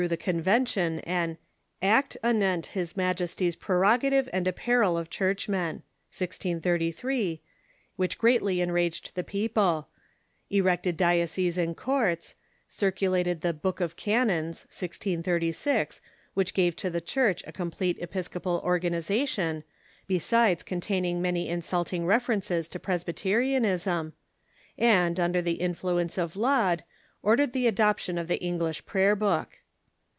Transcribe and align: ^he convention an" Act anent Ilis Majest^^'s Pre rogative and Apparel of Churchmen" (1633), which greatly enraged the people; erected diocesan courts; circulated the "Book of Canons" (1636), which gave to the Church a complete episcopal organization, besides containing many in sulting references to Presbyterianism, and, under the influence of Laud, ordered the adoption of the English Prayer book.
^he 0.07 0.17
convention 0.19 0.97
an" 1.01 1.37
Act 1.99 2.17
anent 2.23 2.71
Ilis 2.73 2.93
Majest^^'s 2.95 3.59
Pre 3.59 3.75
rogative 3.75 4.27
and 4.33 4.47
Apparel 4.47 4.97
of 4.97 5.11
Churchmen" 5.11 5.83
(1633), 6.17 7.39
which 7.97 8.17
greatly 8.17 8.61
enraged 8.61 9.11
the 9.13 9.23
people; 9.23 9.89
erected 10.49 10.97
diocesan 10.97 11.75
courts; 11.75 12.33
circulated 12.67 13.41
the 13.41 13.53
"Book 13.53 13.79
of 13.79 13.95
Canons" 13.95 14.61
(1636), 14.71 16.01
which 16.33 16.55
gave 16.55 16.75
to 16.77 16.89
the 16.89 16.99
Church 16.99 17.43
a 17.45 17.51
complete 17.51 17.99
episcopal 18.01 18.59
organization, 18.65 19.63
besides 20.07 20.63
containing 20.63 21.21
many 21.21 21.47
in 21.47 21.61
sulting 21.61 22.07
references 22.07 22.67
to 22.67 22.79
Presbyterianism, 22.79 24.13
and, 24.79 25.19
under 25.19 25.43
the 25.43 25.61
influence 25.61 26.17
of 26.17 26.35
Laud, 26.35 26.83
ordered 27.21 27.53
the 27.53 27.67
adoption 27.67 28.17
of 28.17 28.27
the 28.27 28.41
English 28.43 28.83
Prayer 28.87 29.15
book. 29.15 29.59